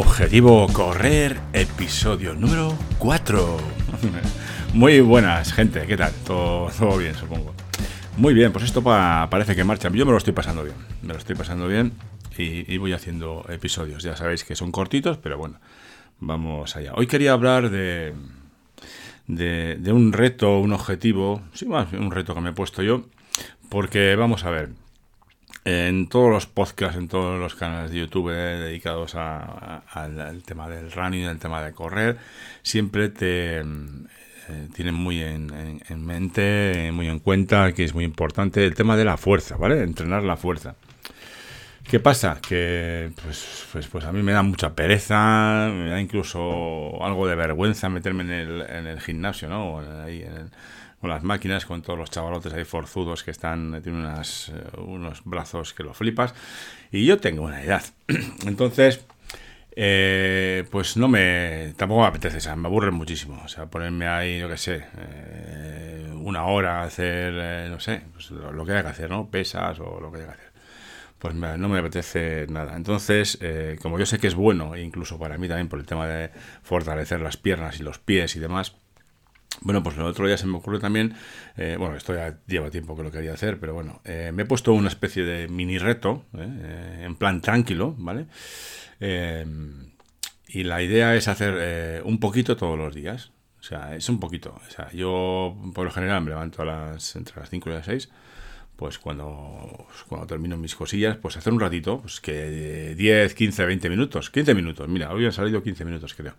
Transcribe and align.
Objetivo 0.00 0.68
Correr, 0.72 1.40
episodio 1.52 2.32
número 2.32 2.72
4. 2.98 3.56
Muy 4.72 5.00
buenas, 5.00 5.52
gente, 5.52 5.88
¿qué 5.88 5.96
tal? 5.96 6.12
Todo, 6.24 6.70
bien, 6.98 7.16
supongo. 7.16 7.52
Muy 8.16 8.32
bien, 8.32 8.52
pues 8.52 8.64
esto 8.66 8.80
parece 8.80 9.56
que 9.56 9.64
marcha. 9.64 9.90
Yo 9.92 10.06
me 10.06 10.12
lo 10.12 10.18
estoy 10.18 10.32
pasando 10.32 10.62
bien, 10.62 10.76
me 11.02 11.14
lo 11.14 11.18
estoy 11.18 11.34
pasando 11.34 11.66
bien 11.66 11.94
y, 12.36 12.76
voy 12.78 12.92
haciendo 12.92 13.44
episodios. 13.48 14.04
Ya 14.04 14.14
sabéis 14.14 14.44
que 14.44 14.54
son 14.54 14.70
cortitos, 14.70 15.18
pero 15.18 15.36
bueno, 15.36 15.58
vamos 16.20 16.76
allá. 16.76 16.92
Hoy 16.94 17.08
quería 17.08 17.32
hablar 17.32 17.68
de, 17.68 18.14
de, 19.26 19.78
de 19.80 19.92
un 19.92 20.12
reto, 20.12 20.60
un 20.60 20.74
objetivo, 20.74 21.42
sí, 21.54 21.66
más 21.66 21.92
un 21.92 22.12
reto 22.12 22.36
que 22.36 22.40
me 22.40 22.50
he 22.50 22.54
puesto 22.54 22.84
yo, 22.84 23.06
porque 23.68 24.14
vamos 24.14 24.44
a 24.44 24.50
ver, 24.50 24.68
en 25.68 26.08
todos 26.08 26.30
los 26.30 26.46
podcasts, 26.46 26.96
en 26.96 27.08
todos 27.08 27.38
los 27.38 27.54
canales 27.54 27.90
de 27.90 27.98
YouTube 27.98 28.30
dedicados 28.30 29.14
al 29.14 30.42
tema 30.46 30.68
del 30.68 30.90
running, 30.90 31.26
al 31.26 31.38
tema 31.38 31.62
de 31.62 31.72
correr, 31.72 32.16
siempre 32.62 33.10
te 33.10 33.58
eh, 33.60 34.68
tienen 34.74 34.94
muy 34.94 35.22
en, 35.22 35.46
mente, 36.06 36.90
muy 36.92 37.08
en 37.08 37.18
cuenta, 37.18 37.72
que 37.72 37.84
es 37.84 37.94
muy 37.94 38.04
importante 38.04 38.64
el 38.64 38.74
tema 38.74 38.96
de 38.96 39.04
la 39.04 39.18
fuerza, 39.18 39.56
¿vale? 39.58 39.82
Entrenar 39.82 40.22
la 40.22 40.38
fuerza. 40.38 40.74
¿Qué 41.90 42.00
pasa? 42.00 42.38
Que 42.46 43.10
pues, 43.22 43.66
pues, 43.72 43.88
pues, 43.88 44.04
a 44.06 44.12
mí 44.12 44.22
me 44.22 44.32
da 44.32 44.42
mucha 44.42 44.74
pereza, 44.74 45.70
me 45.70 45.90
da 45.90 46.00
incluso 46.00 47.02
algo 47.04 47.26
de 47.26 47.34
vergüenza 47.34 47.90
meterme 47.90 48.22
en 48.22 48.86
el, 48.86 49.00
gimnasio, 49.00 49.48
¿no? 49.48 49.80
Ahí 50.02 50.22
en 50.22 50.50
con 51.00 51.10
las 51.10 51.22
máquinas, 51.22 51.64
con 51.64 51.82
todos 51.82 51.98
los 51.98 52.10
chavalotes 52.10 52.52
ahí 52.52 52.64
forzudos 52.64 53.22
que 53.22 53.30
están, 53.30 53.80
tienen 53.82 54.00
unas, 54.00 54.48
eh, 54.48 54.52
unos 54.78 55.22
brazos 55.24 55.72
que 55.72 55.84
lo 55.84 55.94
flipas. 55.94 56.34
Y 56.90 57.06
yo 57.06 57.18
tengo 57.18 57.42
una 57.42 57.62
edad. 57.62 57.82
Entonces, 58.46 59.04
eh, 59.76 60.64
pues 60.70 60.96
no 60.96 61.06
me, 61.08 61.74
tampoco 61.76 62.00
me 62.00 62.08
apetece, 62.08 62.38
o 62.38 62.40
sea, 62.40 62.56
me 62.56 62.66
aburre 62.66 62.90
muchísimo. 62.90 63.40
O 63.44 63.48
sea, 63.48 63.66
ponerme 63.66 64.08
ahí, 64.08 64.40
yo 64.40 64.48
qué 64.48 64.56
sé, 64.56 64.84
eh, 64.98 66.12
una 66.16 66.46
hora, 66.46 66.82
hacer, 66.82 67.70
no 67.70 67.78
sé, 67.78 68.02
pues 68.12 68.30
lo, 68.32 68.64
que 68.64 68.72
haya 68.72 68.82
que 68.82 68.88
hacer, 68.88 69.10
¿no? 69.10 69.30
Pesas 69.30 69.78
o 69.78 70.00
lo 70.00 70.10
que 70.10 70.18
haya 70.18 70.26
que 70.26 70.32
hacer. 70.32 70.48
Pues 71.20 71.34
no 71.34 71.68
me 71.68 71.80
apetece 71.80 72.46
nada. 72.48 72.76
Entonces, 72.76 73.40
como 73.82 73.98
yo 73.98 74.06
sé 74.06 74.18
que 74.20 74.28
es 74.28 74.36
bueno, 74.36 74.76
incluso 74.76 75.18
para 75.18 75.36
mí 75.36 75.48
también 75.48 75.68
por 75.68 75.80
el 75.80 75.86
tema 75.86 76.06
de 76.06 76.30
fortalecer 76.62 77.20
las 77.20 77.36
piernas 77.36 77.80
y 77.80 77.82
los 77.82 77.98
pies 77.98 78.36
y 78.36 78.38
demás, 78.38 78.76
bueno, 79.60 79.82
pues 79.82 79.96
el 79.96 80.02
otro 80.02 80.26
día 80.26 80.36
se 80.36 80.46
me 80.46 80.56
ocurrió 80.56 80.80
también, 80.80 81.14
eh, 81.56 81.76
bueno, 81.78 81.96
esto 81.96 82.14
ya 82.14 82.38
lleva 82.46 82.70
tiempo 82.70 82.96
que 82.96 83.02
lo 83.02 83.10
quería 83.10 83.32
hacer, 83.32 83.58
pero 83.58 83.74
bueno, 83.74 84.00
eh, 84.04 84.30
me 84.32 84.42
he 84.42 84.46
puesto 84.46 84.72
una 84.72 84.88
especie 84.88 85.24
de 85.24 85.48
mini 85.48 85.78
reto, 85.78 86.24
eh, 86.36 87.02
en 87.04 87.16
plan 87.16 87.40
tranquilo, 87.40 87.94
¿vale? 87.98 88.26
y 90.48 90.64
la 90.64 90.82
idea 90.82 91.14
es 91.14 91.28
hacer 91.28 92.02
un 92.04 92.18
poquito 92.18 92.56
todos 92.56 92.76
los 92.76 92.94
días, 92.94 93.30
o 93.60 93.62
sea, 93.62 93.94
es 93.94 94.08
un 94.08 94.18
poquito, 94.18 94.60
o 94.66 94.70
sea, 94.70 94.90
yo 94.90 95.56
por 95.72 95.84
lo 95.84 95.92
general 95.92 96.22
me 96.22 96.30
levanto 96.30 96.62
a 96.62 96.64
las, 96.64 97.14
entre 97.14 97.38
las 97.38 97.48
5 97.48 97.70
y 97.70 97.72
las 97.72 97.86
6, 97.86 98.10
pues 98.78 99.00
cuando, 99.00 99.88
cuando 100.08 100.28
termino 100.28 100.56
mis 100.56 100.76
cosillas, 100.76 101.16
pues 101.16 101.36
hacer 101.36 101.52
un 101.52 101.58
ratito, 101.58 102.00
pues 102.00 102.20
que 102.20 102.94
10, 102.96 103.34
15, 103.34 103.66
20 103.66 103.90
minutos, 103.90 104.30
15 104.30 104.54
minutos, 104.54 104.88
mira, 104.88 105.12
hoy 105.12 105.26
han 105.26 105.32
salido 105.32 105.64
15 105.64 105.84
minutos 105.84 106.14
creo. 106.14 106.34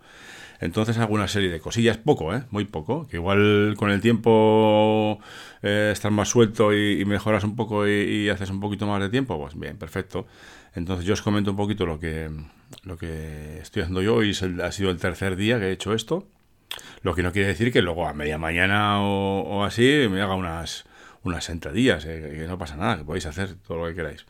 Entonces 0.61 0.97
hago 0.99 1.13
una 1.13 1.27
serie 1.27 1.49
de 1.49 1.59
cosillas, 1.59 1.97
poco, 1.97 2.33
¿eh? 2.33 2.43
Muy 2.49 2.63
poco, 2.63 3.07
que 3.09 3.17
igual 3.17 3.75
con 3.77 3.91
el 3.91 3.99
tiempo 3.99 5.19
eh, 5.61 5.89
estás 5.91 6.13
más 6.13 6.29
suelto 6.29 6.73
y, 6.73 7.03
mejoras 7.03 7.43
un 7.43 7.57
poco 7.57 7.85
y, 7.85 8.29
haces 8.29 8.49
un 8.49 8.61
poquito 8.61 8.87
más 8.87 9.01
de 9.01 9.09
tiempo, 9.09 9.37
pues 9.37 9.59
bien, 9.59 9.77
perfecto. 9.77 10.25
Entonces 10.75 11.05
yo 11.05 11.15
os 11.15 11.21
comento 11.21 11.51
un 11.51 11.57
poquito 11.57 11.85
lo 11.85 11.99
que, 11.99 12.29
lo 12.83 12.97
que 12.97 13.59
estoy 13.59 13.81
haciendo 13.81 14.01
yo. 14.01 14.15
Hoy 14.15 14.31
ha 14.63 14.71
sido 14.71 14.91
el 14.91 14.97
tercer 14.97 15.35
día 15.35 15.59
que 15.59 15.67
he 15.67 15.71
hecho 15.73 15.93
esto. 15.93 16.25
Lo 17.01 17.15
que 17.15 17.23
no 17.23 17.33
quiere 17.33 17.49
decir 17.49 17.73
que 17.73 17.81
luego 17.81 18.07
a 18.07 18.13
media 18.13 18.37
mañana 18.37 19.01
o, 19.01 19.63
así 19.65 20.07
me 20.09 20.21
haga 20.21 20.35
unas, 20.35 20.85
unas 21.23 21.49
entradillas, 21.49 22.05
eh, 22.05 22.35
que 22.35 22.47
no 22.47 22.57
pasa 22.57 22.75
nada, 22.75 22.97
que 22.97 23.03
podéis 23.03 23.25
hacer 23.25 23.55
todo 23.55 23.79
lo 23.79 23.87
que 23.87 23.95
queráis. 23.95 24.25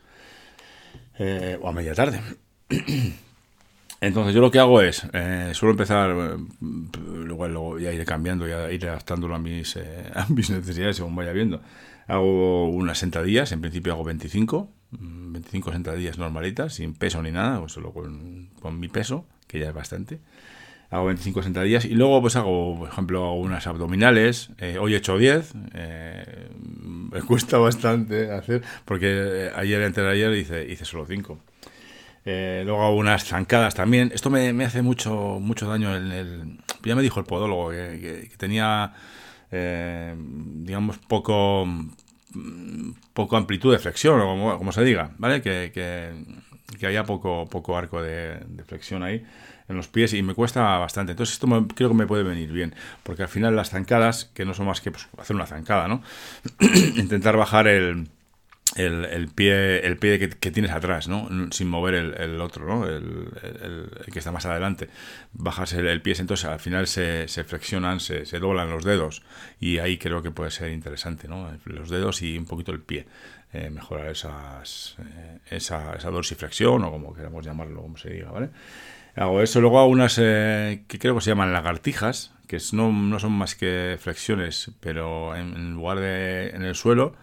Eh, 1.18 1.58
o 1.60 1.68
a 1.68 1.72
media 1.72 1.94
tarde. 1.94 2.20
Entonces 4.00 4.34
yo 4.34 4.40
lo 4.40 4.50
que 4.50 4.58
hago 4.58 4.80
es, 4.80 5.06
eh, 5.12 5.50
suelo 5.52 5.72
empezar, 5.72 6.08
luego, 6.60 7.48
luego, 7.48 7.78
ya 7.78 7.92
iré 7.92 8.06
cambiando, 8.06 8.48
ya 8.48 8.70
iré 8.70 8.88
adaptándolo 8.88 9.34
a 9.34 9.38
mis, 9.38 9.76
a 10.14 10.26
mis 10.28 10.48
necesidades 10.50 10.96
según 10.96 11.14
vaya 11.14 11.32
viendo. 11.32 11.60
Hago 12.06 12.70
unas 12.70 12.98
sentadillas, 12.98 13.52
en 13.52 13.60
principio 13.60 13.92
hago 13.92 14.04
25, 14.04 14.70
25 14.90 15.70
mm, 15.70 15.72
sentadillas 15.72 16.18
normalitas, 16.18 16.74
sin 16.74 16.94
peso 16.94 17.22
ni 17.22 17.30
nada, 17.30 17.60
pues 17.60 17.72
solo 17.72 17.92
con, 17.92 18.48
con 18.60 18.80
mi 18.80 18.88
peso, 18.88 19.26
que 19.46 19.58
ya 19.58 19.68
es 19.68 19.74
bastante 19.74 20.18
hago 20.90 21.06
25 21.06 21.42
sentadillas 21.42 21.84
y 21.84 21.94
luego 21.94 22.20
pues 22.20 22.36
hago, 22.36 22.78
por 22.78 22.88
ejemplo, 22.88 23.24
hago 23.24 23.40
unas 23.40 23.66
abdominales, 23.66 24.50
hoy 24.80 24.94
he 24.94 24.96
hecho 24.96 25.16
10, 25.16 25.54
me 26.74 27.22
cuesta 27.22 27.58
bastante 27.58 28.32
hacer, 28.32 28.62
porque 28.84 29.50
ayer, 29.54 29.82
antes 29.82 30.04
de 30.04 30.10
ayer 30.10 30.32
hice, 30.34 30.66
hice 30.70 30.84
solo 30.84 31.06
5. 31.06 31.38
Eh, 32.24 32.62
luego 32.64 32.82
hago 32.82 32.96
unas 32.96 33.24
zancadas 33.24 33.74
también. 33.74 34.10
Esto 34.14 34.30
me, 34.30 34.64
hace 34.64 34.82
mucho, 34.82 35.38
mucho 35.40 35.66
daño. 35.66 35.96
En 35.96 36.12
el, 36.12 36.58
ya 36.84 36.94
me 36.94 37.02
dijo 37.02 37.20
el 37.20 37.26
podólogo 37.26 37.70
que, 37.70 38.30
tenía, 38.36 38.92
eh, 39.50 40.14
digamos, 40.16 40.98
poco, 40.98 41.66
poco 43.12 43.36
amplitud 43.36 43.72
de 43.72 43.78
flexión, 43.78 44.20
o 44.20 44.58
como, 44.58 44.72
se 44.72 44.84
diga, 44.84 45.12
¿vale? 45.18 45.40
Que, 45.42 45.72
que, 45.72 46.86
haya 46.86 47.04
poco, 47.04 47.46
poco 47.46 47.76
arco 47.76 48.02
de, 48.02 48.40
flexión 48.66 49.02
ahí 49.02 49.24
en 49.70 49.76
los 49.76 49.88
pies 49.88 50.12
y 50.12 50.22
me 50.22 50.34
cuesta 50.34 50.78
bastante. 50.78 51.12
Entonces 51.12 51.34
esto 51.34 51.46
creo 51.74 51.88
que 51.88 51.94
me 51.94 52.06
puede 52.06 52.22
venir 52.22 52.52
bien, 52.52 52.74
porque 53.02 53.22
al 53.22 53.28
final 53.28 53.56
las 53.56 53.70
zancadas, 53.70 54.26
que 54.34 54.44
no 54.44 54.52
son 54.52 54.66
más 54.66 54.80
que 54.80 54.90
pues, 54.90 55.08
hacer 55.16 55.36
una 55.36 55.46
zancada, 55.46 55.88
¿no? 55.88 56.02
Intentar 56.96 57.36
bajar 57.36 57.68
el 57.68 58.08
el, 58.76 59.28
pie, 59.28 59.84
el 59.84 59.96
pie 59.96 60.18
que, 60.18 60.50
tienes 60.50 60.70
atrás, 60.70 61.08
¿no? 61.08 61.28
Sin 61.50 61.68
mover 61.68 61.94
el, 61.94 62.40
otro, 62.40 62.66
¿no? 62.66 62.86
El, 62.86 63.90
que 64.12 64.18
está 64.18 64.32
más 64.32 64.46
adelante. 64.46 64.88
Bajas 65.32 65.72
el, 65.72 66.02
pie, 66.02 66.14
entonces 66.18 66.46
al 66.46 66.60
final 66.60 66.86
se, 66.86 67.26
flexionan, 67.44 68.00
se, 68.00 68.24
doblan 68.38 68.70
los 68.70 68.84
dedos. 68.84 69.22
Y 69.58 69.78
ahí 69.78 69.98
creo 69.98 70.22
que 70.22 70.30
puede 70.30 70.50
ser 70.50 70.70
interesante, 70.70 71.28
¿no? 71.28 71.50
Los 71.64 71.90
dedos 71.90 72.22
y 72.22 72.38
un 72.38 72.46
poquito 72.46 72.72
el 72.72 72.80
pie. 72.80 73.06
Eh, 73.52 73.68
mejorar 73.68 74.10
esas, 74.10 74.96
eh, 75.00 75.38
esa, 75.50 75.94
esa 75.94 76.10
dorsiflexión 76.10 76.84
o 76.84 76.90
como 76.90 77.12
queramos 77.12 77.44
llamarlo, 77.44 77.82
como 77.82 77.98
se 77.98 78.10
diga, 78.10 78.30
¿vale? 78.30 78.50
Hago 79.16 79.42
eso, 79.42 79.60
luego 79.60 79.80
hago 79.80 79.88
unas 79.88 80.18
eh, 80.22 80.84
que 80.86 81.00
creo 81.00 81.16
que 81.16 81.20
se 81.20 81.30
llaman 81.30 81.52
lagartijas, 81.52 82.32
que 82.46 82.58
no, 82.72 82.92
no 82.92 83.18
son 83.18 83.32
más 83.32 83.56
que 83.56 83.98
flexiones, 84.00 84.70
pero 84.80 85.34
en 85.34 85.74
lugar 85.74 85.98
de 85.98 86.50
en 86.50 86.62
el 86.62 86.76
suelo, 86.76 87.16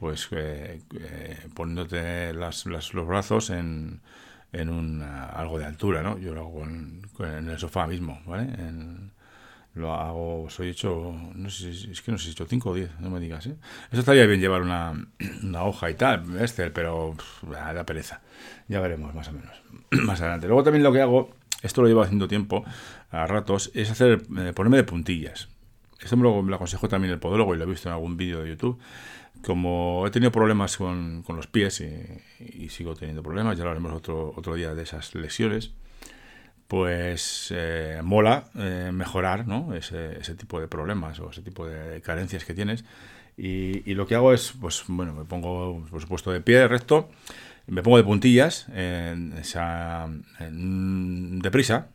pues 0.00 0.28
eh, 0.32 0.80
eh, 0.98 1.38
poniéndote 1.54 2.32
las, 2.32 2.64
los 2.64 3.06
brazos 3.06 3.50
en, 3.50 4.00
en 4.50 4.70
un, 4.70 5.02
algo 5.02 5.58
de 5.58 5.66
altura, 5.66 6.02
¿no? 6.02 6.18
Yo 6.18 6.34
lo 6.34 6.40
hago 6.40 6.64
en, 6.64 7.02
el 7.48 7.58
sofá 7.58 7.86
mismo, 7.86 8.18
¿vale? 8.24 8.48
Lo 9.74 9.94
hago, 9.94 10.48
soy 10.50 10.68
hecho, 10.68 11.14
no 11.34 11.48
sé, 11.50 11.70
es 11.70 12.02
que 12.02 12.10
no 12.10 12.18
sé 12.18 12.24
si 12.24 12.30
he 12.30 12.32
hecho 12.32 12.46
5 12.46 12.70
o 12.70 12.74
10, 12.74 13.00
no 13.00 13.10
me 13.10 13.20
digas, 13.20 13.46
¿eh? 13.46 13.56
Eso 13.90 14.00
estaría 14.00 14.26
bien 14.26 14.40
llevar 14.40 14.62
una, 14.62 14.92
una 15.42 15.64
hoja 15.64 15.90
y 15.90 15.94
tal, 15.94 16.40
este, 16.40 16.70
pero 16.70 17.14
da 17.50 17.84
pereza. 17.86 18.20
Ya 18.68 18.80
veremos, 18.80 19.14
más 19.14 19.28
o 19.28 19.32
menos, 19.32 19.62
más 19.90 20.20
adelante. 20.20 20.46
Luego 20.46 20.64
también 20.64 20.82
lo 20.82 20.92
que 20.92 21.00
hago, 21.00 21.30
esto 21.62 21.82
lo 21.82 21.88
llevo 21.88 22.02
haciendo 22.02 22.28
tiempo, 22.28 22.64
a 23.10 23.26
ratos, 23.26 23.70
es 23.74 23.90
hacer, 23.90 24.22
eh, 24.38 24.52
ponerme 24.54 24.76
de 24.76 24.84
puntillas. 24.84 25.48
Esto 26.00 26.16
me 26.16 26.22
lo, 26.22 26.42
me 26.42 26.54
aconsejó 26.54 26.88
también 26.88 27.12
el 27.12 27.20
podólogo 27.20 27.54
y 27.54 27.58
lo 27.58 27.64
he 27.64 27.66
visto 27.66 27.88
en 27.88 27.94
algún 27.94 28.16
vídeo 28.16 28.42
de 28.42 28.50
YouTube 28.50 28.80
como 29.42 30.06
he 30.06 30.10
tenido 30.10 30.30
problemas 30.30 30.76
con, 30.76 31.24
los 31.28 31.46
pies 31.46 31.80
y, 31.80 32.68
sigo 32.68 32.94
teniendo 32.94 33.22
problemas, 33.22 33.56
ya 33.56 33.64
lo 33.64 33.70
haremos 33.70 33.92
otro, 33.92 34.32
otro 34.36 34.54
día 34.54 34.74
de 34.74 34.82
esas 34.82 35.14
lesiones, 35.14 35.72
pues 36.70 37.52
eh, 37.52 38.00
mola 38.04 38.44
eh, 38.54 38.90
mejorar 38.92 39.44
¿no? 39.44 39.74
ese, 39.74 40.20
ese, 40.20 40.36
tipo 40.36 40.60
de 40.60 40.68
problemas 40.68 41.18
o 41.18 41.28
ese 41.28 41.42
tipo 41.42 41.66
de 41.66 42.00
carencias 42.00 42.44
que 42.44 42.54
tienes. 42.54 42.84
Y, 43.36 43.90
y, 43.90 43.94
lo 43.94 44.06
que 44.06 44.14
hago 44.14 44.32
es, 44.32 44.52
pues 44.60 44.84
bueno, 44.86 45.12
me 45.12 45.24
pongo 45.24 45.84
por 45.90 46.00
supuesto 46.00 46.30
de 46.30 46.40
pie 46.40 46.68
recto 46.68 47.08
me 47.70 47.84
pongo 47.84 47.98
de 47.98 48.04
puntillas, 48.04 48.66
en 48.74 49.32
esa, 49.38 50.08
deprisa, 50.40 51.86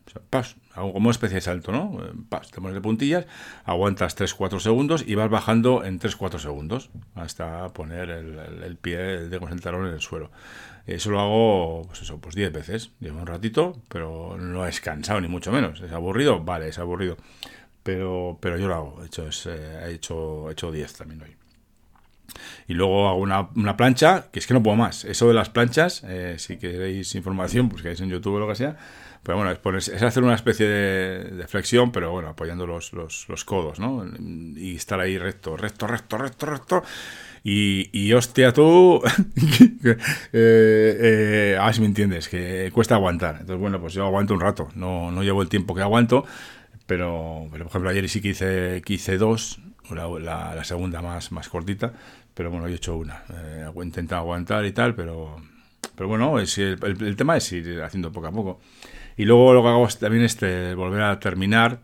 hago 0.74 0.94
como 0.94 1.08
una 1.08 1.12
especie 1.12 1.36
de 1.36 1.42
salto, 1.42 1.74
¿no? 1.74 2.00
Pas, 2.30 2.50
te 2.50 2.62
pones 2.62 2.76
de 2.76 2.82
puntillas, 2.82 3.26
aguantas 3.66 4.18
3-4 4.18 4.60
segundos 4.60 5.04
y 5.06 5.16
vas 5.16 5.30
bajando 5.30 5.84
en 5.84 6.00
3-4 6.00 6.40
segundos 6.40 6.92
hasta 7.14 7.68
poner 7.74 8.10
el, 8.10 8.78
pie, 8.78 9.16
el 9.16 9.30
dedo 9.30 9.48
en 9.50 9.94
el 9.94 10.00
suelo. 10.00 10.32
Eso 10.88 11.10
lo 11.10 11.20
hago, 11.20 11.82
pues 11.88 12.04
eso, 12.04 12.20
pues 12.20 12.36
10 12.36 12.54
veces. 12.54 12.92
Llevo 13.02 13.20
un 13.20 13.28
ratito, 13.28 13.82
pero 13.90 14.38
no 14.38 14.66
es 14.68 14.80
cansado 14.80 15.20
ni 15.20 15.28
mucho 15.28 15.52
menos. 15.52 15.82
¿Es 15.82 15.92
aburrido? 15.92 16.42
Vale, 16.44 16.70
es 16.70 16.80
aburrido. 16.80 17.18
Pero, 17.84 18.38
pero 18.40 18.58
yo 18.58 18.68
lo 18.68 18.76
hago. 18.76 19.04
He 19.04 19.08
hecho, 19.08 19.28
eh, 19.28 19.84
he 19.88 19.92
hecho, 19.94 20.50
he 20.50 20.54
hecho 20.54 20.72
10 20.72 20.94
también 20.94 21.22
hoy. 21.22 21.36
Y 22.68 22.74
luego 22.74 23.08
hago 23.08 23.20
una, 23.20 23.50
una, 23.56 23.78
plancha, 23.78 24.26
que 24.32 24.40
es 24.40 24.48
que 24.48 24.54
no 24.54 24.64
puedo 24.64 24.76
más. 24.78 25.06
Eso 25.06 25.28
de 25.28 25.34
las 25.34 25.50
planchas, 25.50 26.04
eh, 26.08 26.36
si 26.38 26.58
queréis 26.58 27.16
información, 27.16 27.70
pues 27.70 27.82
queréis 27.82 28.02
en 28.02 28.10
YouTube 28.10 28.36
o 28.36 28.40
lo 28.40 28.48
que 28.48 28.56
sea. 28.56 28.78
Pero 29.26 29.40
bueno, 29.40 29.78
es, 29.78 29.88
es 29.88 30.04
hacer 30.04 30.24
una 30.24 30.36
especie 30.36 30.68
de, 30.68 31.48
flexión, 31.48 31.92
pero 31.92 32.12
bueno, 32.12 32.30
apoyando 32.30 32.68
los, 32.68 32.94
los, 32.94 33.44
codos, 33.44 33.80
¿no? 33.80 34.06
Y 34.56 34.76
estar 34.76 35.00
ahí 35.00 35.18
recto, 35.18 35.58
recto, 35.58 35.88
recto, 35.88 36.18
recto, 36.20 36.46
recto. 36.46 36.84
Y, 37.44 37.90
y 37.92 38.14
hostia, 38.14 38.54
tú. 38.54 39.02
eh, 39.84 39.98
eh, 40.32 41.58
a 41.60 41.66
ver 41.66 41.74
si 41.74 41.82
me 41.82 41.88
entiendes, 41.88 42.30
que 42.30 42.70
cuesta 42.72 42.96
aguantar. 42.96 43.38
Entonces, 43.40 43.60
bueno, 43.60 43.82
pues 43.82 43.94
yo 43.94 44.06
aguanto 44.06 44.36
un 44.36 44.42
rato. 44.42 44.70
No, 44.76 45.10
no 45.10 45.24
llevo 45.24 45.42
el 45.42 45.50
tiempo 45.50 45.74
que 45.74 45.82
aguanto. 45.82 46.26
Pero, 46.86 47.48
pero 47.52 47.66
por 47.66 47.72
ejemplo, 47.72 47.90
ayer 47.90 48.08
sí 48.10 48.22
que 48.22 48.30
hice, 48.30 48.84
que 48.86 48.94
hice 48.94 49.18
dos, 49.18 49.60
la, 49.92 50.56
la, 50.56 50.64
segunda 50.64 51.02
más, 51.02 51.32
más 51.32 51.50
cortita, 51.50 51.94
pero 52.34 52.50
bueno, 52.50 52.68
he 52.68 52.74
hecho 52.74 52.96
una. 52.96 53.24
Eh, 53.34 53.68
he 53.74 53.84
intentado 53.84 54.22
aguantar 54.22 54.66
y 54.66 54.72
tal, 54.72 54.96
pero, 54.96 55.38
pero 55.96 56.08
bueno, 56.08 56.40
es, 56.40 56.58
el, 56.58 56.80
el, 56.84 57.16
tema 57.16 57.38
es 57.38 57.52
ir 57.52 57.82
haciendo 57.82 58.12
poco 58.12 58.28
a 58.28 58.32
poco. 58.32 58.60
Y 59.18 59.26
luego 59.26 59.54
lo 59.54 59.62
que 59.62 59.70
hago 59.70 59.88
es 59.88 59.98
también 59.98 60.24
este, 60.24 60.76
volver 60.76 61.04
a 61.04 61.20
terminar, 61.20 61.80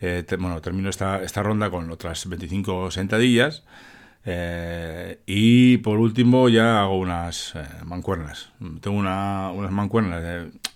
eh, 0.00 0.24
bueno, 0.38 0.60
termino 0.60 0.88
esta, 0.88 1.22
esta 1.22 1.42
ronda 1.42 1.70
con 1.70 1.90
otras 1.90 2.28
25 2.28 2.90
sentadillas. 2.90 3.64
Eh, 4.28 5.20
y 5.24 5.78
por 5.78 5.98
último 5.98 6.48
ya 6.48 6.82
hago 6.82 6.98
unas 6.98 7.54
eh, 7.54 7.64
mancuernas. 7.84 8.52
Tengo 8.80 8.98
una, 8.98 9.50
unas 9.52 9.70
mancuernas, 9.70 10.22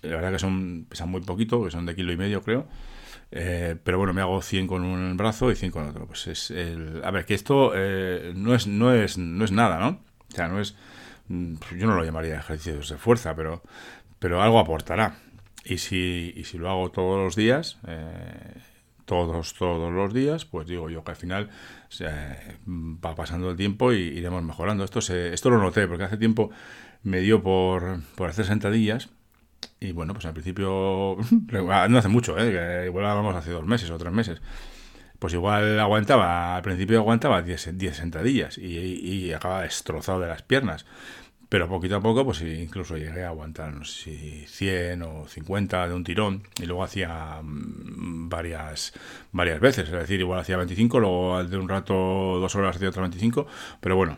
la 0.01 0.15
verdad 0.15 0.31
que 0.31 0.39
son 0.39 0.85
pesan 0.89 1.09
muy 1.09 1.21
poquito, 1.21 1.63
que 1.63 1.69
son 1.69 1.85
de 1.85 1.93
kilo 1.93 2.13
y 2.13 2.17
medio 2.17 2.41
creo. 2.41 2.67
Eh, 3.31 3.77
pero 3.81 3.97
bueno, 3.97 4.13
me 4.13 4.21
hago 4.21 4.41
100 4.41 4.67
con 4.67 4.83
un 4.83 5.15
brazo 5.17 5.51
y 5.51 5.55
100 5.55 5.71
con 5.71 5.87
otro. 5.87 6.05
Pues 6.05 6.27
es 6.27 6.51
el, 6.51 7.01
a 7.03 7.11
ver, 7.11 7.25
que 7.25 7.33
esto 7.33 7.71
eh, 7.75 8.33
no, 8.35 8.53
es, 8.53 8.67
no, 8.67 8.93
es, 8.93 9.17
no 9.17 9.45
es 9.45 9.51
nada, 9.51 9.79
¿no? 9.79 9.99
O 10.31 10.35
sea, 10.35 10.47
no 10.47 10.59
es. 10.59 10.75
Mm, 11.27 11.55
yo 11.77 11.87
no 11.87 11.95
lo 11.95 12.03
llamaría 12.03 12.35
ejercicios 12.35 12.89
de 12.89 12.97
fuerza, 12.97 13.35
pero, 13.35 13.63
pero 14.19 14.41
algo 14.41 14.59
aportará. 14.59 15.15
Y 15.63 15.77
si, 15.77 16.33
y 16.35 16.43
si 16.43 16.57
lo 16.57 16.69
hago 16.69 16.91
todos 16.91 17.23
los 17.23 17.35
días, 17.35 17.79
eh, 17.87 18.55
todos, 19.11 19.53
todos 19.55 19.91
los 19.91 20.13
días, 20.13 20.45
pues 20.45 20.67
digo 20.67 20.89
yo 20.89 21.03
que 21.03 21.11
al 21.11 21.17
final 21.17 21.49
va 21.99 23.13
pasando 23.13 23.49
el 23.51 23.57
tiempo 23.57 23.91
y 23.91 23.97
iremos 23.97 24.41
mejorando. 24.41 24.85
Esto, 24.85 25.01
se, 25.01 25.33
esto 25.33 25.49
lo 25.49 25.57
noté, 25.57 25.85
porque 25.85 26.05
hace 26.05 26.15
tiempo 26.15 26.49
me 27.03 27.19
dio 27.19 27.43
por, 27.43 27.99
por 28.15 28.29
hacer 28.29 28.45
sentadillas 28.45 29.09
y 29.81 29.91
bueno, 29.91 30.13
pues 30.13 30.25
al 30.25 30.31
principio, 30.31 31.17
no 31.51 31.97
hace 31.97 32.07
mucho, 32.07 32.37
¿eh? 32.37 32.85
igual 32.85 33.05
hablamos 33.05 33.35
hace 33.35 33.51
dos 33.51 33.65
meses 33.65 33.89
o 33.89 33.97
tres 33.97 34.13
meses. 34.13 34.41
Pues 35.19 35.33
igual 35.33 35.77
aguantaba, 35.77 36.55
al 36.55 36.61
principio 36.61 36.99
aguantaba 36.99 37.41
10, 37.41 37.75
sentadillas 37.93 38.57
y, 38.57 38.77
y, 38.77 39.33
acababa 39.33 39.63
destrozado 39.63 40.21
de 40.21 40.27
las 40.27 40.41
piernas. 40.41 40.85
Pero 41.51 41.67
poquito 41.67 41.97
a 41.97 41.99
poco, 41.99 42.23
pues 42.23 42.41
incluso 42.43 42.95
llegué 42.95 43.25
a 43.25 43.27
aguantar, 43.27 43.73
no 43.73 43.83
sé 43.83 44.03
si 44.03 44.45
100 44.47 45.01
o 45.01 45.27
50 45.27 45.89
de 45.89 45.93
un 45.93 46.05
tirón. 46.05 46.43
Y 46.61 46.65
luego 46.65 46.81
hacía 46.81 47.41
mm, 47.43 48.29
varias, 48.29 48.93
varias 49.33 49.59
veces. 49.59 49.89
Es 49.89 49.91
decir, 49.91 50.21
igual 50.21 50.39
hacía 50.39 50.55
25, 50.55 51.01
luego 51.01 51.43
de 51.43 51.57
un 51.57 51.67
rato, 51.67 51.93
dos 52.39 52.55
horas 52.55 52.77
hacía 52.77 52.87
otras 52.87 53.03
25. 53.09 53.47
Pero 53.81 53.97
bueno, 53.97 54.17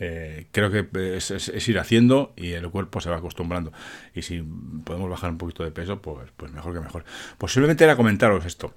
eh, 0.00 0.48
creo 0.50 0.72
que 0.72 0.88
es, 1.16 1.68
ir 1.68 1.78
haciendo 1.78 2.32
y 2.34 2.50
el 2.50 2.68
cuerpo 2.68 3.00
se 3.00 3.10
va 3.10 3.18
acostumbrando. 3.18 3.72
Y 4.12 4.22
si 4.22 4.42
podemos 4.84 5.08
bajar 5.08 5.30
un 5.30 5.38
poquito 5.38 5.62
de 5.62 5.70
peso, 5.70 6.02
pues, 6.02 6.32
pues 6.36 6.50
mejor 6.50 6.74
que 6.74 6.80
mejor. 6.80 7.04
Posiblemente 7.38 7.84
era 7.84 7.94
comentaros 7.94 8.44
esto. 8.44 8.74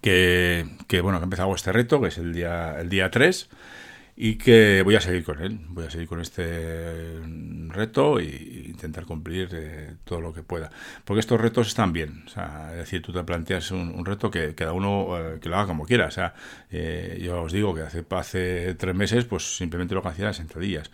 Que, 0.00 0.66
que, 0.88 1.02
bueno, 1.02 1.18
he 1.20 1.22
empezado 1.22 1.54
este 1.54 1.70
reto, 1.70 2.00
que 2.00 2.08
es 2.08 2.16
el 2.16 2.32
día, 2.32 2.80
el 2.80 2.88
día 2.88 3.10
3 3.10 3.50
y 4.22 4.34
que 4.36 4.82
voy 4.82 4.96
a 4.96 5.00
seguir 5.00 5.24
con 5.24 5.40
él, 5.40 5.58
voy 5.68 5.86
a 5.86 5.90
seguir 5.90 6.06
con 6.06 6.20
este 6.20 7.20
reto 7.68 8.18
e 8.18 8.66
intentar 8.66 9.06
cumplir 9.06 9.48
eh, 9.50 9.94
todo 10.04 10.20
lo 10.20 10.34
que 10.34 10.42
pueda. 10.42 10.70
Porque 11.06 11.20
estos 11.20 11.40
retos 11.40 11.68
están 11.68 11.94
bien, 11.94 12.24
o 12.26 12.28
sea, 12.28 12.68
es 12.72 12.76
decir, 12.80 13.00
tú 13.00 13.14
te 13.14 13.24
planteas 13.24 13.70
un, 13.70 14.04
reto 14.04 14.30
que 14.30 14.54
cada 14.54 14.74
uno 14.74 15.16
eh, 15.18 15.38
que 15.40 15.48
lo 15.48 15.56
haga 15.56 15.68
como 15.68 15.86
quiera, 15.86 16.08
o 16.08 16.10
sea, 16.10 16.34
eh, 16.70 17.18
yo 17.22 17.40
os 17.44 17.50
digo 17.50 17.74
que 17.74 17.80
hace, 17.80 18.04
hace 18.10 18.74
tres 18.74 18.94
meses 18.94 19.24
pues 19.24 19.56
simplemente 19.56 19.94
lo 19.94 20.02
que 20.02 20.08
hacía 20.08 20.26
era 20.26 20.34
sentadillas. 20.34 20.90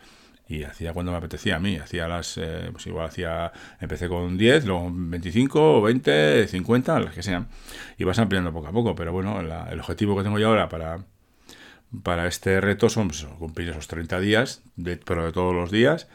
Y 0.49 0.63
hacía 0.63 0.93
cuando 0.93 1.11
me 1.11 1.19
apetecía 1.19 1.57
a 1.57 1.59
mí, 1.59 1.79
hacía 1.79 2.07
las, 2.07 2.39
pues 2.71 2.87
igual 2.87 3.07
hacía, 3.07 3.51
empecé 3.81 4.09
con 4.09 4.39
10, 4.39 4.67
luego 4.67 4.89
25, 4.95 5.83
20, 5.83 6.47
50, 6.47 7.01
las 7.01 7.13
que 7.13 7.25
sean, 7.25 7.49
y 7.99 8.05
vas 8.05 8.21
ampliando 8.21 8.53
poco 8.53 8.69
a 8.69 8.73
poco, 8.73 8.95
pero 8.95 9.13
bueno, 9.13 9.41
el 9.41 9.81
objetivo 9.81 10.17
que 10.17 10.23
tengo 10.23 10.39
yo 10.39 10.47
ahora 10.47 10.69
para 10.69 11.01
para 12.03 12.27
este 12.27 12.61
reto 12.61 12.89
son 12.89 13.09
pues, 13.09 13.25
cumplir 13.39 13.71
esos 13.71 13.89
30 13.89 14.21
días, 14.21 14.63
pero 15.05 15.25
de 15.25 15.33
todos 15.33 15.55
los 15.55 15.71
días, 15.71 16.09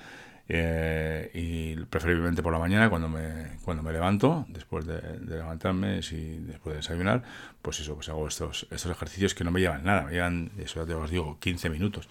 eh, 0.50 1.32
y 1.34 1.76
preferiblemente 1.86 2.44
por 2.44 2.52
la 2.52 2.60
mañana 2.60 2.90
cuando 2.90 3.08
me, 3.08 3.58
cuando 3.64 3.84
me 3.84 3.94
levanto, 3.94 4.46
después 4.50 4.86
de, 4.86 5.20
levantarme 5.26 6.00
y 6.00 6.38
después 6.40 6.74
de 6.74 6.78
desayunar, 6.78 7.24
pues 7.62 7.80
eso, 7.80 7.96
pues 7.96 8.10
hago 8.10 8.28
estos, 8.28 8.68
estos 8.70 8.92
ejercicios 8.92 9.34
que 9.34 9.44
no 9.44 9.52
me 9.52 9.62
llevan 9.62 9.84
nada, 9.84 10.04
me 10.04 10.12
llevan, 10.12 10.52
eso 10.58 10.82
ya 10.82 10.86
te 10.86 10.94
os 10.94 11.10
digo, 11.10 11.38
15 11.40 11.70
minutos. 11.70 12.10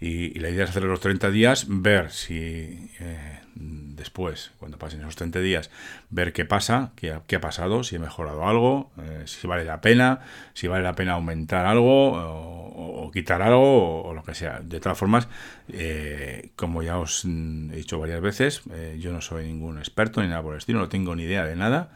Y, 0.00 0.38
la 0.38 0.48
idea 0.48 0.64
es 0.64 0.70
hacer 0.70 0.84
los 0.84 1.00
30 1.00 1.30
días, 1.30 1.66
ver 1.68 2.10
si 2.10 2.90
eh, 3.00 3.40
después, 3.54 4.50
cuando 4.58 4.78
pasen 4.78 5.00
esos 5.00 5.14
30 5.14 5.40
días, 5.40 5.70
ver 6.08 6.32
qué 6.32 6.46
pasa, 6.46 6.92
qué 6.96 7.18
qué 7.26 7.36
ha 7.36 7.40
pasado, 7.42 7.84
si 7.84 7.96
he 7.96 7.98
mejorado 7.98 8.48
algo, 8.48 8.90
eh, 8.98 9.24
si 9.26 9.46
vale 9.46 9.66
la 9.66 9.82
pena, 9.82 10.20
si 10.54 10.68
vale 10.68 10.84
la 10.84 10.94
pena 10.94 11.12
aumentar 11.12 11.66
algo 11.66 12.12
o, 12.12 13.10
quitar 13.12 13.42
algo 13.42 14.02
o, 14.04 14.14
lo 14.14 14.22
que 14.22 14.34
sea. 14.34 14.60
De 14.60 14.80
todas 14.80 14.96
formas, 14.96 15.28
eh, 15.68 16.52
como 16.56 16.82
ya 16.82 16.98
os 16.98 17.26
he 17.26 17.76
dicho 17.76 17.98
varias 17.98 18.22
veces, 18.22 18.62
yo 18.98 19.12
no 19.12 19.20
soy 19.20 19.46
ningún 19.46 19.78
experto 19.78 20.22
ni 20.22 20.28
nada 20.28 20.42
por 20.42 20.54
el 20.54 20.58
estilo, 20.58 20.78
no 20.78 20.88
tengo 20.88 21.14
ni 21.14 21.24
idea 21.24 21.44
de 21.44 21.56
nada. 21.56 21.90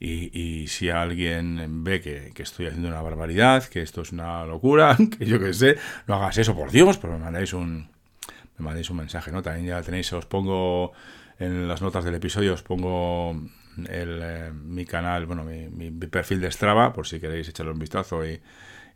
Y, 0.00 0.66
si 0.68 0.90
alguien 0.90 1.84
ve 1.84 2.00
que, 2.00 2.32
estoy 2.42 2.66
haciendo 2.66 2.88
una 2.88 3.02
barbaridad, 3.02 3.64
que 3.64 3.82
esto 3.82 4.02
es 4.02 4.12
una 4.12 4.44
locura, 4.44 4.96
que 5.18 5.24
yo 5.24 5.38
que 5.38 5.52
sé, 5.52 5.76
no 6.06 6.14
hagas 6.16 6.38
eso, 6.38 6.54
por 6.54 6.70
Dios, 6.70 6.98
pero 6.98 7.14
me 7.14 7.20
mandáis 7.20 7.52
un, 7.52 7.88
me 8.58 8.64
mandéis 8.64 8.90
un 8.90 8.98
mensaje, 8.98 9.32
¿no? 9.32 9.42
También 9.42 9.66
ya 9.66 9.82
tenéis, 9.82 10.12
os 10.12 10.26
pongo 10.26 10.92
en 11.38 11.68
las 11.68 11.82
notas 11.82 12.04
del 12.04 12.14
episodio, 12.14 12.54
os 12.54 12.62
pongo 12.62 13.32
el, 13.88 14.20
eh, 14.22 14.52
mi 14.52 14.84
canal, 14.84 15.26
bueno, 15.26 15.44
mi, 15.44 15.90
perfil 15.90 16.40
de 16.40 16.50
Strava, 16.50 16.92
por 16.92 17.06
si 17.06 17.20
queréis 17.20 17.48
echarle 17.48 17.72
un 17.72 17.78
vistazo 17.78 18.24
y, 18.24 18.40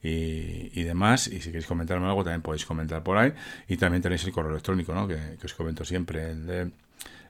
y, 0.02 0.83
demás. 0.85 1.26
Y 1.26 1.40
si 1.40 1.49
queréis 1.49 1.67
comentarme 1.67 2.07
algo, 2.07 2.23
también 2.23 2.43
podéis 2.43 2.64
comentar 2.64 3.02
por 3.02 3.17
ahí. 3.19 3.33
Y 3.67 3.76
también 3.76 4.02
tenéis 4.02 4.25
el 4.25 4.33
correo 4.33 4.52
electrónico, 4.52 4.95
¿no? 4.95 5.09
Que, 5.09 5.37
que 5.40 5.47
os 5.47 5.55
comento 5.55 5.85
siempre, 5.85 6.31
el 6.31 6.73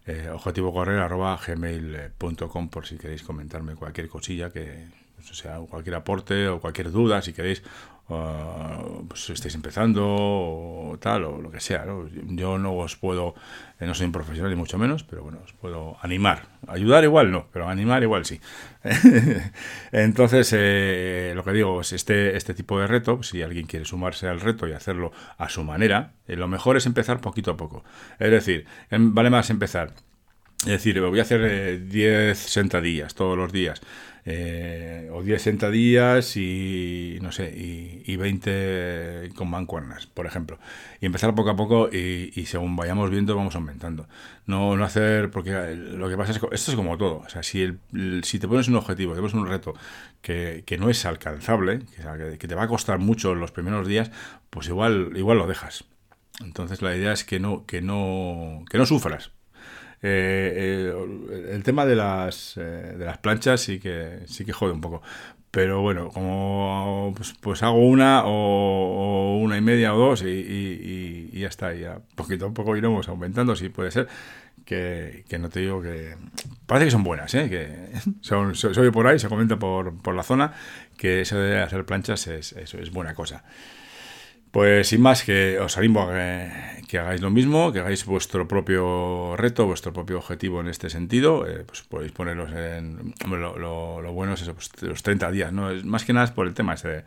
eh, 0.08 0.28
objetivocorrer.gmail.com 0.32 2.68
por 2.70 2.86
si 2.86 2.96
queréis 2.96 3.22
comentarme 3.22 3.76
cualquier 3.76 4.08
cosilla 4.08 4.50
que 4.50 4.88
sea 5.20 5.60
cualquier 5.60 5.96
aporte 5.96 6.48
o 6.48 6.60
cualquier 6.60 6.90
duda 6.90 7.20
si 7.20 7.34
queréis 7.34 7.62
uh, 8.08 9.06
pues 9.06 9.30
estáis 9.30 9.54
empezando 9.54 10.04
o 10.04 10.98
tal 11.00 11.24
o 11.24 11.40
lo 11.40 11.50
que 11.50 11.60
sea 11.60 11.84
yo 12.28 12.58
no 12.58 12.76
os 12.76 12.96
puedo 12.96 13.34
eh, 13.80 13.86
no 13.86 13.94
soy 13.94 14.06
un 14.06 14.12
profesional 14.12 14.50
ni 14.50 14.56
mucho 14.56 14.78
menos 14.78 15.04
pero 15.04 15.22
bueno 15.22 15.38
os 15.44 15.52
puedo 15.52 15.96
animar. 16.02 16.46
Ayudar 16.66 17.04
igual 17.04 17.30
no 17.30 17.46
pero 17.52 17.68
animar 17.68 18.02
igual 18.02 18.24
sí. 18.24 18.40
Entonces 19.92 20.52
eh, 20.56 21.32
lo 21.34 21.44
que 21.44 21.52
digo 21.52 21.80
es 21.80 21.92
este 21.92 22.36
este 22.36 22.54
tipo 22.54 22.80
de 22.80 22.86
reto 22.86 23.22
si 23.22 23.42
alguien 23.42 23.66
quiere 23.66 23.84
sumarse 23.84 24.28
al 24.28 24.40
reto 24.40 24.66
y 24.66 24.72
hacerlo 24.72 25.12
a 25.36 25.48
su 25.48 25.64
manera 25.64 26.12
lo 26.26 26.48
mejor 26.48 26.76
es 26.76 26.86
empezar 26.86 27.20
poquito 27.20 27.52
a 27.52 27.56
poco. 27.56 27.84
Es 28.18 28.30
decir 28.30 28.66
em, 28.90 29.14
vale 29.14 29.30
más 29.30 29.50
empezar 29.50 29.92
es 30.62 30.66
decir, 30.66 31.00
voy 31.00 31.18
a 31.18 31.22
hacer 31.22 31.88
10 31.88 32.36
sentadillas 32.36 33.14
todos 33.14 33.38
los 33.38 33.52
días 33.52 33.80
eh, 34.30 35.08
o 35.10 35.22
10 35.22 35.40
sentadillas 35.40 36.36
y 36.36 37.18
no 37.22 37.32
sé, 37.32 37.50
y, 37.56 38.14
20 38.16 39.30
con 39.34 39.48
mancuernas, 39.48 40.06
por 40.06 40.26
ejemplo. 40.26 40.58
Y 41.00 41.06
empezar 41.06 41.34
poco 41.34 41.48
a 41.48 41.56
poco 41.56 41.88
y, 41.90 42.44
según 42.44 42.76
vayamos 42.76 43.08
viendo 43.10 43.34
vamos 43.34 43.54
aumentando. 43.54 44.06
No, 44.44 44.76
no 44.76 44.84
hacer, 44.84 45.30
porque 45.30 45.74
lo 45.74 46.10
que 46.10 46.16
pasa 46.18 46.32
es 46.32 46.38
que 46.40 46.46
esto 46.52 46.72
es 46.72 46.76
como 46.76 46.98
todo. 46.98 47.22
O 47.24 47.28
sea, 47.30 47.42
si, 47.42 47.62
el, 47.62 47.78
si 48.22 48.38
te 48.38 48.46
pones 48.46 48.68
un 48.68 48.76
objetivo, 48.76 49.14
te 49.14 49.20
pones 49.20 49.32
un 49.32 49.46
reto 49.46 49.72
que, 50.20 50.62
que 50.66 50.76
no 50.76 50.90
es 50.90 51.06
alcanzable, 51.06 51.80
que, 51.96 52.36
que, 52.38 52.48
te 52.48 52.54
va 52.54 52.64
a 52.64 52.68
costar 52.68 52.98
mucho 52.98 53.34
los 53.34 53.50
primeros 53.50 53.88
días, 53.88 54.10
pues 54.50 54.68
igual, 54.68 55.12
igual 55.16 55.38
lo 55.38 55.46
dejas. 55.46 55.84
Entonces 56.40 56.82
la 56.82 56.94
idea 56.94 57.12
es 57.12 57.24
que 57.24 57.40
no, 57.40 57.64
que 57.64 57.80
no, 57.80 58.62
que 58.68 58.76
no 58.76 58.84
sufras 58.84 59.32
eh, 60.00 60.92
eh, 60.92 61.52
el 61.52 61.62
tema 61.64 61.84
de 61.84 61.96
las, 61.96 62.56
eh, 62.56 62.60
de 62.96 63.04
las 63.04 63.18
planchas 63.18 63.60
sí 63.60 63.80
que, 63.80 64.20
sí 64.26 64.44
que 64.44 64.52
jode 64.52 64.72
un 64.72 64.80
poco. 64.80 65.02
Pero 65.50 65.80
bueno, 65.80 66.10
como 66.10 67.12
pues, 67.16 67.34
pues 67.40 67.62
hago 67.62 67.78
una 67.78 68.22
o, 68.26 69.38
una 69.38 69.56
y 69.56 69.60
media 69.60 69.94
o 69.94 69.98
dos 69.98 70.22
y, 70.24 71.30
ya 71.32 71.48
está. 71.48 71.74
Ya 71.74 72.00
poquito 72.14 72.46
a 72.46 72.54
poco 72.54 72.76
iremos 72.76 73.08
aumentando, 73.08 73.56
si 73.56 73.68
puede 73.68 73.90
ser. 73.90 74.08
Que, 74.64 75.24
no 75.40 75.48
te 75.48 75.60
digo 75.60 75.80
que... 75.80 76.14
Parece 76.66 76.88
que 76.88 76.90
son 76.90 77.02
buenas, 77.02 77.34
¿eh? 77.34 77.48
Que 77.48 77.88
son, 78.20 78.54
se, 78.54 78.68
oye 78.68 78.92
por 78.92 79.06
ahí, 79.06 79.18
se 79.18 79.28
comenta 79.28 79.58
por, 79.58 79.96
por 80.02 80.14
la 80.14 80.22
zona 80.22 80.52
que 80.98 81.22
eso 81.22 81.38
de 81.38 81.58
hacer 81.60 81.86
planchas 81.86 82.26
es, 82.26 82.52
eso 82.52 82.78
es 82.78 82.90
buena 82.90 83.14
cosa. 83.14 83.44
Pues 84.50 84.88
sin 84.88 85.02
más, 85.02 85.24
que 85.24 85.58
os 85.58 85.76
animo 85.76 86.02
a 86.02 86.14
que, 86.88 86.98
hagáis 86.98 87.20
lo 87.20 87.30
mismo, 87.30 87.70
que 87.70 87.80
hagáis 87.80 88.06
vuestro 88.06 88.48
propio 88.48 89.36
reto, 89.36 89.66
vuestro 89.66 89.92
propio 89.92 90.18
objetivo 90.18 90.60
en 90.60 90.68
este 90.68 90.88
sentido. 90.88 91.46
Eh, 91.46 91.64
pues 91.66 91.82
podéis 91.82 92.12
ponerlos 92.12 92.50
en. 92.52 93.14
Lo, 93.28 94.12
bueno 94.12 94.34
es 94.34 94.42
eso, 94.42 94.54
pues, 94.54 94.70
los 94.80 95.02
30 95.02 95.30
días, 95.30 95.52
¿no? 95.52 95.70
Es 95.70 95.84
más 95.84 96.04
que 96.04 96.12
nada 96.12 96.32
por 96.34 96.46
el 96.46 96.54
tema 96.54 96.74
ese 96.74 97.04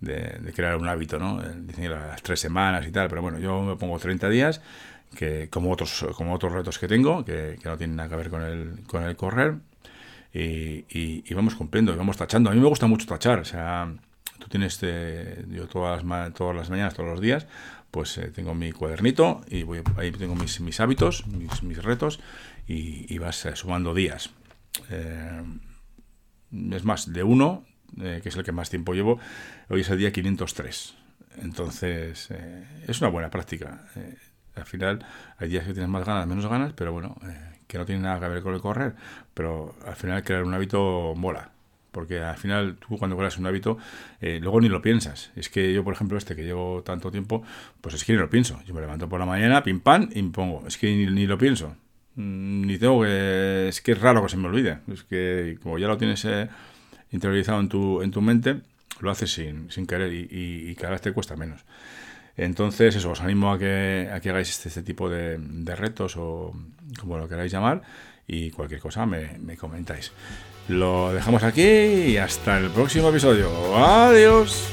de, 0.00 0.52
crear 0.54 0.76
un 0.76 0.88
hábito, 0.88 1.18
¿no? 1.18 1.42
Dicen 1.42 1.90
las 1.90 2.22
tres 2.22 2.40
semanas 2.40 2.86
y 2.86 2.92
tal, 2.92 3.08
pero 3.08 3.22
bueno, 3.22 3.38
yo 3.38 3.62
me 3.62 3.76
pongo 3.76 3.98
30 3.98 4.28
días, 4.28 4.60
que 5.16 5.48
como 5.50 5.72
otros, 5.72 6.06
como 6.16 6.34
otros 6.34 6.52
retos 6.52 6.78
que 6.78 6.86
tengo, 6.86 7.24
que, 7.24 7.58
no 7.64 7.76
tienen 7.76 7.96
nada 7.96 8.08
que 8.08 8.16
ver 8.16 8.30
con 8.30 8.42
el, 8.42 8.84
con 8.86 9.02
el 9.02 9.16
correr. 9.16 9.56
Y, 10.34 10.86
y, 10.88 11.34
vamos 11.34 11.54
cumpliendo, 11.56 11.92
y 11.92 11.96
vamos 11.96 12.16
tachando. 12.16 12.50
A 12.50 12.54
mí 12.54 12.60
me 12.60 12.68
gusta 12.68 12.86
mucho 12.86 13.06
tachar, 13.06 13.40
o 13.40 13.44
sea 13.44 13.92
tú 14.42 14.48
tienes, 14.48 14.78
eh, 14.82 15.44
yo 15.48 15.68
todas 15.68 16.02
las, 16.02 16.34
todas 16.34 16.56
las 16.56 16.68
mañanas, 16.68 16.94
todos 16.94 17.08
los 17.08 17.20
días, 17.20 17.46
pues 17.90 18.18
eh, 18.18 18.32
tengo 18.34 18.54
mi 18.54 18.72
cuadernito 18.72 19.42
y 19.48 19.62
voy, 19.62 19.82
ahí 19.96 20.10
tengo 20.10 20.34
mis, 20.34 20.60
mis 20.60 20.80
hábitos, 20.80 21.26
mis, 21.28 21.62
mis 21.62 21.82
retos 21.82 22.18
y, 22.66 23.18
vas 23.18 23.46
eh, 23.46 23.54
sumando 23.54 23.94
días. 23.94 24.30
es 24.90 26.84
más, 26.84 27.12
de 27.12 27.22
uno, 27.22 27.64
que 27.96 28.28
es 28.28 28.36
el 28.36 28.42
que 28.42 28.52
más 28.52 28.68
tiempo 28.68 28.94
llevo, 28.94 29.20
hoy 29.68 29.82
es 29.82 29.90
el 29.90 29.98
día 29.98 30.12
503. 30.12 30.94
Entonces, 31.38 32.28
es 32.86 33.00
una 33.00 33.10
buena 33.10 33.30
práctica. 33.30 33.86
al 34.54 34.66
final, 34.66 35.04
hay 35.38 35.48
días 35.48 35.64
que 35.64 35.72
tienes 35.72 35.88
más 35.88 36.04
ganas, 36.04 36.26
menos 36.26 36.46
ganas, 36.46 36.72
pero 36.72 36.92
bueno, 36.92 37.16
que 37.66 37.78
no 37.78 37.86
tiene 37.86 38.02
nada 38.02 38.20
que 38.20 38.28
ver 38.28 38.42
con 38.42 38.54
el 38.54 38.60
correr. 38.60 38.94
Pero 39.34 39.76
al 39.86 39.96
final, 39.96 40.22
crear 40.24 40.44
un 40.44 40.54
hábito 40.54 41.14
mola 41.16 41.52
porque 41.92 42.20
al 42.20 42.36
final 42.36 42.76
tú 42.76 42.98
cuando 42.98 43.16
creas 43.16 43.38
un 43.38 43.46
hábito, 43.46 43.78
eh, 44.20 44.38
luego 44.42 44.60
ni 44.60 44.68
lo 44.68 44.82
piensas. 44.82 45.30
Es 45.36 45.48
que 45.50 45.72
yo, 45.72 45.84
por 45.84 45.94
ejemplo, 45.94 46.18
este 46.18 46.34
que 46.34 46.42
llevo 46.42 46.82
tanto 46.82 47.10
tiempo, 47.10 47.42
pues 47.80 47.94
es 47.94 48.04
que 48.04 48.14
ni 48.14 48.18
lo 48.18 48.28
pienso. 48.30 48.60
Yo 48.66 48.74
me 48.74 48.80
levanto 48.80 49.08
por 49.08 49.20
la 49.20 49.26
mañana, 49.26 49.62
pim 49.62 49.80
pam, 49.80 50.08
y 50.12 50.22
me 50.22 50.30
pongo. 50.30 50.66
Es 50.66 50.78
que 50.78 50.88
ni, 50.90 51.26
lo 51.26 51.38
pienso. 51.38 51.76
Mm, 52.16 52.66
ni 52.66 52.78
tengo 52.78 53.02
que... 53.02 53.68
Es 53.68 53.80
que 53.82 53.92
es 53.92 54.00
raro 54.00 54.22
que 54.22 54.30
se 54.30 54.38
me 54.38 54.48
olvide. 54.48 54.78
Es 54.92 55.04
que 55.04 55.58
como 55.62 55.78
ya 55.78 55.86
lo 55.86 55.98
tienes 55.98 56.24
eh, 56.24 56.48
interiorizado 57.12 57.60
en 57.60 57.68
tu, 57.68 58.02
en 58.02 58.10
tu 58.10 58.22
mente, 58.22 58.60
lo 59.00 59.10
haces 59.10 59.32
sin, 59.32 59.70
sin 59.70 59.86
querer 59.86 60.12
y, 60.12 60.74
cada 60.76 60.92
vez 60.92 61.02
te 61.02 61.12
cuesta 61.12 61.36
menos. 61.36 61.64
Entonces, 62.38 62.96
eso, 62.96 63.10
os 63.10 63.20
animo 63.20 63.52
a 63.52 63.58
que, 63.58 64.08
a 64.10 64.20
que 64.20 64.30
hagáis 64.30 64.48
este, 64.48 64.70
este 64.70 64.82
tipo 64.82 65.10
de, 65.10 65.36
retos 65.76 66.16
o 66.16 66.56
como 66.98 67.18
lo 67.18 67.28
queráis 67.28 67.52
llamar 67.52 67.82
y 68.26 68.50
cualquier 68.50 68.80
cosa 68.80 69.04
me 69.04 69.56
comentáis. 69.58 70.12
Lo 70.68 71.12
dejamos 71.12 71.42
aquí 71.42 71.62
y 71.62 72.16
hasta 72.16 72.58
el 72.58 72.70
próximo 72.70 73.08
episodio. 73.08 73.50
Adiós. 73.76 74.68